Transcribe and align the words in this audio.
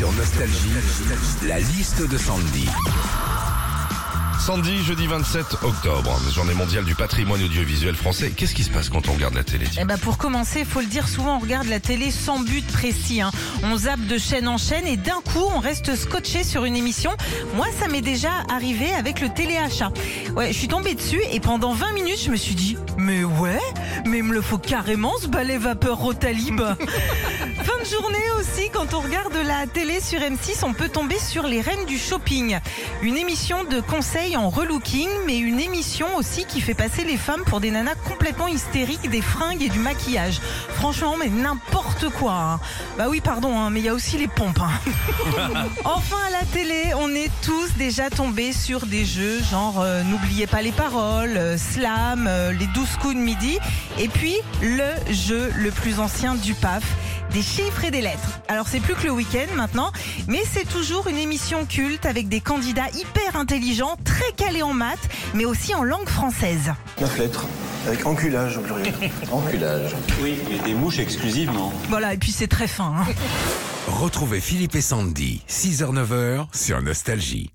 Sur 0.00 0.10
Nostalgie, 0.14 0.70
la 1.46 1.58
liste 1.58 2.08
de 2.08 2.16
Sandy. 2.16 2.66
Sandy, 4.40 4.82
jeudi 4.82 5.06
27 5.06 5.44
octobre, 5.62 6.18
journée 6.32 6.54
mondiale 6.54 6.84
du 6.84 6.94
patrimoine 6.94 7.42
audiovisuel 7.42 7.94
français. 7.94 8.32
Qu'est-ce 8.34 8.54
qui 8.54 8.64
se 8.64 8.70
passe 8.70 8.88
quand 8.88 9.08
on 9.08 9.12
regarde 9.12 9.34
la 9.34 9.44
télé 9.44 9.66
Eh 9.78 9.84
ben 9.84 9.98
pour 9.98 10.16
commencer, 10.16 10.64
faut 10.64 10.80
le 10.80 10.86
dire 10.86 11.08
souvent, 11.08 11.36
on 11.36 11.38
regarde 11.40 11.66
la 11.68 11.78
télé 11.78 12.10
sans 12.10 12.40
but 12.40 12.66
précis. 12.66 13.20
hein. 13.20 13.30
On 13.64 13.76
zappe 13.76 14.00
de 14.06 14.16
chaîne 14.16 14.48
en 14.48 14.56
chaîne 14.56 14.86
et 14.86 14.96
d'un 14.96 15.20
coup, 15.32 15.44
on 15.54 15.58
reste 15.60 15.94
scotché 15.94 16.42
sur 16.42 16.64
une 16.64 16.74
émission. 16.74 17.10
Moi, 17.54 17.66
ça 17.78 17.86
m'est 17.88 18.00
déjà 18.00 18.30
arrivé 18.50 18.90
avec 18.94 19.20
le 19.20 19.28
téléachat. 19.28 19.92
Ouais, 20.34 20.48
je 20.52 20.58
suis 20.58 20.68
tombée 20.68 20.94
dessus 20.94 21.20
et 21.32 21.38
pendant 21.40 21.74
20 21.74 21.92
minutes, 21.92 22.22
je 22.24 22.30
me 22.30 22.36
suis 22.36 22.54
dit, 22.54 22.78
mais 22.96 23.22
ouais, 23.24 23.60
mais 24.06 24.18
il 24.18 24.24
me 24.24 24.32
le 24.32 24.40
faut 24.42 24.58
carrément 24.58 25.12
ce 25.20 25.28
balai 25.28 25.58
vapeur 25.58 25.98
Rotalib. 25.98 26.60
fin 27.62 27.78
de 27.78 27.88
journée 27.88 28.18
aussi, 28.38 28.70
quand 28.72 28.94
on 28.94 29.00
regarde 29.00 29.34
la 29.46 29.66
télé 29.66 30.00
sur 30.00 30.18
M6, 30.18 30.64
on 30.64 30.72
peut 30.72 30.88
tomber 30.88 31.18
sur 31.18 31.46
les 31.46 31.60
reines 31.60 31.84
du 31.86 31.98
shopping. 31.98 32.58
Une 33.02 33.18
émission 33.18 33.64
de 33.64 33.80
conseils 34.30 34.36
en 34.36 34.48
relooking, 34.50 35.08
mais 35.26 35.38
une 35.38 35.60
émission 35.60 36.06
aussi 36.16 36.44
qui 36.44 36.60
fait 36.60 36.74
passer 36.74 37.04
les 37.04 37.16
femmes 37.16 37.42
pour 37.46 37.60
des 37.60 37.70
nanas 37.70 37.94
complètement 38.08 38.48
hystériques, 38.48 39.08
des 39.10 39.22
fringues 39.22 39.62
et 39.62 39.68
du 39.68 39.78
maquillage. 39.78 40.40
Franchement, 40.74 41.16
mais 41.18 41.28
n'importe 41.28 42.08
quoi. 42.10 42.32
hein. 42.32 42.60
Bah 42.98 43.06
oui, 43.08 43.20
pardon, 43.20 43.58
hein, 43.58 43.70
mais 43.70 43.80
il 43.80 43.86
y 43.86 43.88
a 43.88 43.94
aussi 43.94 44.18
les 44.18 44.28
pompes. 44.28 44.60
hein. 44.60 44.70
enfin, 45.84 46.16
à 46.28 46.30
la 46.30 46.44
télé, 46.44 46.92
on 46.96 47.08
est 47.14 47.30
tous 47.42 47.72
déjà 47.76 48.10
tombés 48.10 48.52
sur 48.52 48.86
des 48.86 49.04
jeux 49.04 49.40
genre 49.50 49.80
euh, 49.80 50.02
N'oubliez 50.04 50.46
pas 50.46 50.62
les 50.62 50.72
paroles, 50.72 51.36
euh, 51.36 51.56
Slam, 51.58 52.26
euh, 52.28 52.52
les 52.52 52.66
12 52.68 52.88
coups 53.00 53.14
de 53.14 53.20
midi, 53.20 53.58
et 53.98 54.08
puis 54.08 54.36
le 54.62 55.12
jeu 55.12 55.50
le 55.56 55.70
plus 55.70 55.98
ancien 56.00 56.34
du 56.34 56.54
PAF 56.54 56.84
des 57.32 57.42
chiffres 57.42 57.84
et 57.84 57.90
des 57.90 58.00
lettres. 58.00 58.40
Alors 58.48 58.66
c'est 58.68 58.80
plus 58.80 58.94
que 58.94 59.04
le 59.04 59.12
week-end 59.12 59.46
maintenant, 59.56 59.92
mais 60.28 60.42
c'est 60.52 60.68
toujours 60.68 61.06
une 61.08 61.16
émission 61.18 61.64
culte 61.66 62.06
avec 62.06 62.28
des 62.28 62.40
candidats 62.40 62.88
hyper 62.94 63.36
intelligents, 63.36 63.96
très 64.04 64.32
calés 64.32 64.62
en 64.62 64.72
maths, 64.72 64.98
mais 65.34 65.44
aussi 65.44 65.74
en 65.74 65.82
langue 65.84 66.08
française. 66.08 66.72
9 67.00 67.18
lettres, 67.18 67.46
avec 67.86 68.04
enculage 68.06 68.58
au 68.58 68.60
pluriel. 68.60 68.94
Enculage. 69.32 69.92
Oui, 70.22 70.36
et 70.50 70.58
des 70.64 70.74
mouches 70.74 70.98
exclusivement. 70.98 71.72
Voilà, 71.88 72.14
et 72.14 72.18
puis 72.18 72.32
c'est 72.32 72.48
très 72.48 72.66
fin. 72.68 72.94
hein. 72.98 73.06
Retrouvez 73.88 74.40
Philippe 74.40 74.74
et 74.74 74.80
Sandy, 74.82 75.42
6h-9h 75.48 76.46
sur 76.54 76.80
Nostalgie. 76.82 77.50